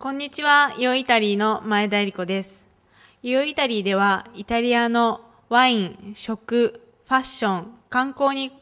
[0.00, 2.64] こんにちは、イオイタリーの前田理子です。
[3.24, 8.52] イオイタリーでは、イタリアのワイン、食、ファッション、観光に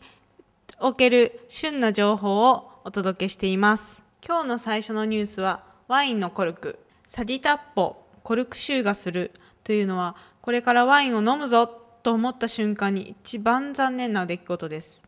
[0.81, 4.03] おける旬な情報をお届けしています。
[4.27, 9.33] 今日の最初のニュースは、ワインのコルク、サディタッポ、コルク臭がする
[9.63, 15.05] というのは、これからワインを飲むぞと思った瞬間に一番残念な出来事です。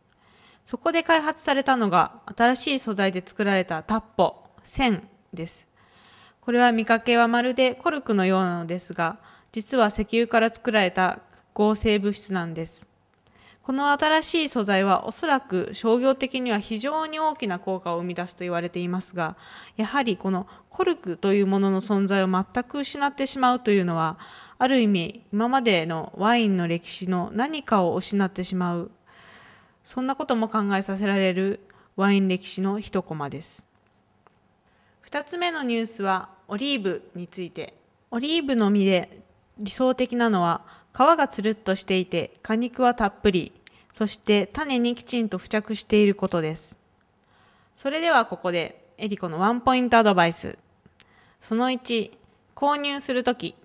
[0.63, 5.68] そこで開発されたのが新しい素材で作られたタッポ、線です。
[6.49, 9.19] これは見かけはまるでコルクのようなのですが、
[9.51, 11.19] 実は石油から作られた
[11.53, 12.87] 合成物質なんです。
[13.61, 19.37] この新しい素材はおそらく商業的には非常に大きな効果を生み出すと言われていますが、
[19.77, 24.17] やはりこのコルクというものの存在を全く失ってしまうというのは、
[24.57, 28.89] ある意味今までのワインの歴史の何かを失ってしまう、
[29.83, 31.59] そんなことも考えさせられる
[31.95, 33.67] ワイン歴史の一コマです。
[35.05, 37.75] 2つ目のニュースはオリーブについて。
[38.11, 39.21] オリーブの実で
[39.59, 40.61] 理想的なのは
[40.93, 43.53] 皮がつるっとしていて果肉はたっぷり。
[43.93, 46.77] そして種にきちんと付着していることです。
[47.75, 50.57] それではここでエリコのワンポイントアドバイス。
[51.39, 52.11] その1
[52.55, 53.55] 購入するとき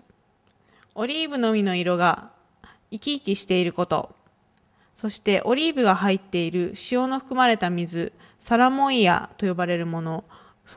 [0.93, 2.29] オリーブの実の色が
[2.91, 4.15] 生き生きしていること。
[4.95, 10.23] そしてオリーブが入っている塩の含まれた水サラモイヤと呼ばれるもの。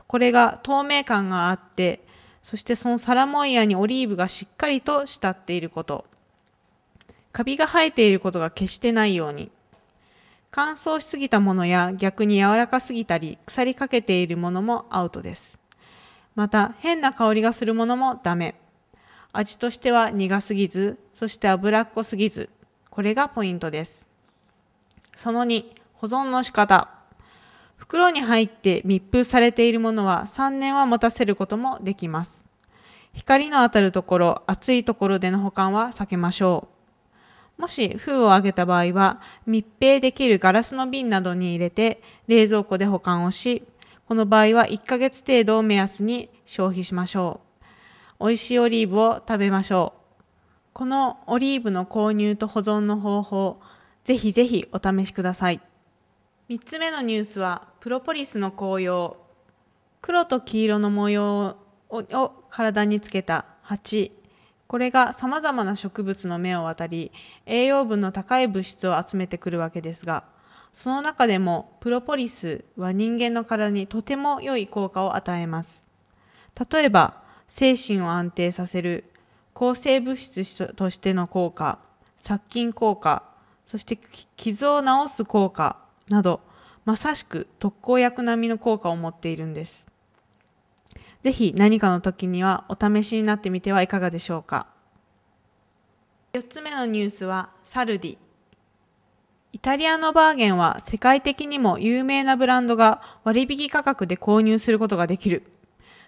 [0.07, 2.05] これが透明感があって
[2.43, 6.05] そしてそのサラモイヤにオリーブがしっかりと浸っていること。
[7.31, 9.51] カビが生えていることが決してないように。
[10.51, 15.59] 乾燥しすぎたものや逆に柔らかすぎたり腐りかけているものもアウトです。
[16.33, 18.55] また変な香りがするものもダメ。
[19.31, 22.49] 味としては苦すぎずそして脂っこすぎず。
[22.89, 24.07] これがポイントです。
[25.13, 26.98] その2保存の仕方。
[27.79, 32.43] 袋に入って密封されているものは3年は持たせることもできます。
[33.13, 36.67] 光の当たるところ、暑いところでの保管は避けましょ
[37.57, 37.61] う。
[37.61, 43.63] もし封を開けた場合は密閉できるガラスの瓶などに入れて冷蔵庫で保管をし、
[44.07, 47.41] この場合は1ヶ月程度を目安に消費しましょ
[48.19, 48.25] う。
[48.25, 49.99] 美味しいオリーブを食べましょう。
[50.73, 53.61] このオリーブの購入と保存の方法、
[54.03, 55.61] ぜひぜひお試しください。
[56.49, 59.17] 3つ目のニュースはプロポリスの紅葉
[60.01, 61.57] 黒と黄色の模様
[61.91, 63.45] を体につけた。
[63.61, 64.11] 鉢
[64.65, 67.11] これがさまざまな植物の芽を渡り
[67.45, 70.23] 栄養分の高い物質を集めてくるわけですが
[70.73, 75.83] その中でもプロポリスは人間の体にとても良い効果を与えます。
[76.71, 79.03] 例えば精神を安定させる。
[79.53, 81.77] 抗生物質としての効果。
[82.17, 83.21] 殺菌効果。
[83.65, 83.99] そして
[84.35, 85.88] 傷を治す効果。
[86.09, 86.41] など
[86.85, 89.87] まさしく特効薬並みの効果を持っているんです。
[91.23, 94.67] ぜひ何かの時にはお試しになってみてはいかがでしょうか。
[96.33, 98.17] 4つ目のニュースはサルディ。
[99.51, 105.43] イタリアのバーゲンは世界的にも有名なブランドが割引価格で購入することができる。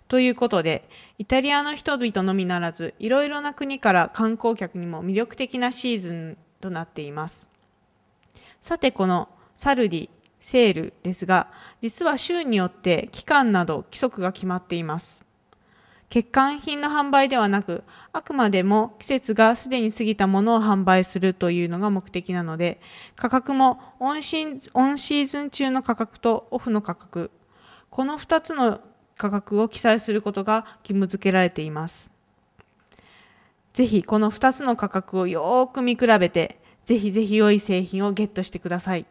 [0.07, 7.47] ということで、イタリアの人々のみならず、いろいろな国から観光客にも魅力的なシーズンとなっています。
[8.59, 9.29] さて、この
[9.61, 11.45] サルディ、セールですが、
[11.83, 15.23] 実は州によって期間など規則が決まっています。
[16.09, 22.81] 欠陥品の販売ではなく、あくまでも季節がすでに過ぎたものを販売するというのが目的なので、
[23.16, 27.29] 価格もオンシーズン中の価格とオフの価格、
[27.91, 28.81] この2つの
[29.16, 32.09] 価格を記載することが義務付けられています。
[33.73, 39.05] ぜひこの2つの価格をよーく見比べて、ぜひぜひ良い製品をゲットしてください。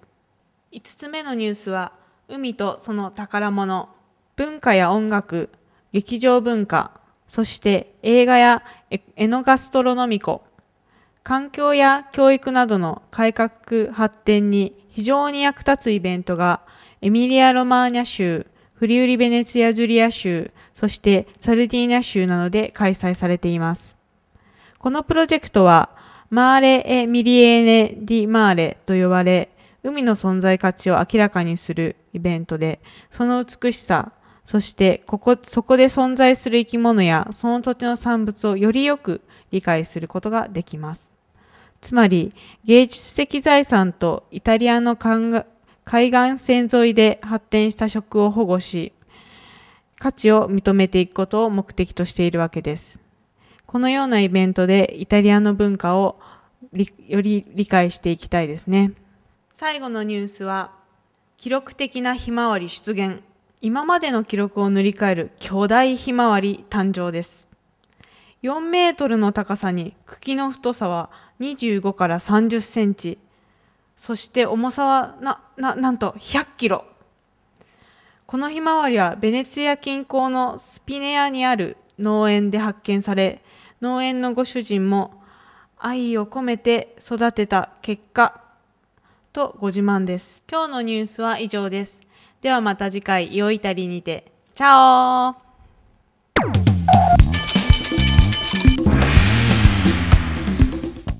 [0.72, 1.92] 5つ目のニュースは
[2.28, 3.88] 海とその宝物
[4.36, 5.50] 文化や音楽
[5.92, 8.62] 劇場文化そして映画や
[9.16, 10.44] エノガストロノミコ。
[11.24, 16.60] 環境や教育などの改革発展に非常に役立つイベントが
[17.02, 23.98] エミリア・ロマーニャ州フリウリ・ベネツィア・ジュリア州そしてサルディーニャ州などで開催されています。
[24.78, 25.90] このプロジェクトは
[26.30, 29.50] マーレ・エ・ミリエーネ・ディ・マーレと呼ばれ
[29.82, 32.80] 海の存在価値を明らかにするイベントで、
[33.10, 34.12] その美しさ、
[34.44, 41.10] そしてここ、そこで存在する生き物やその土地の産物をよりよく理解することができます。
[41.80, 42.34] つまり、
[42.64, 45.44] 芸術的財産とイタリアの海
[46.10, 48.92] 岸線沿いで発展した食を保護し、
[49.98, 53.00] 価値を認めていくことを目的としているわけです。
[53.66, 56.18] このようなイベントでイタリアの文化を
[57.06, 58.92] より理解していきたいですね。
[59.62, 60.72] 最後のニュースは
[61.36, 63.22] 記録的なひまわり出現。
[63.60, 67.46] 今までの記録を塗り替える巨大ひまわり誕生です。
[68.42, 71.10] 4メートルの高さに茎の太さは
[71.40, 73.18] 25から30センチ。
[73.98, 76.86] そして重さはなななんと100キロ。
[78.24, 83.42] このひまわりはベネツィア近郊のスピネアにある農園で発見され
[83.82, 85.22] 農園のご主人も
[85.76, 88.40] 愛を込めて育てた結果
[89.32, 90.42] とご自慢です。
[90.50, 92.00] 今日のニュースは以上です。
[92.40, 94.32] ではまた次回、良いたりにて。
[94.54, 95.49] チャオ